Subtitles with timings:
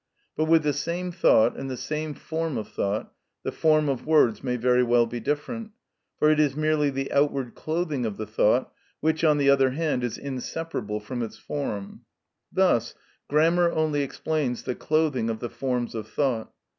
[0.35, 3.11] But with the same thought and the same form of thought
[3.43, 5.73] the form of words may very well be different,
[6.17, 10.03] for it is merely the outward clothing of the thought, which, on the other hand,
[10.03, 12.01] is inseparable from its form.
[12.51, 12.95] Thus
[13.27, 16.51] grammar only explains the clothing of the forms of thought.